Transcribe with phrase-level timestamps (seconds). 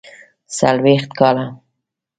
[0.57, 1.45] څلوېښت کاله.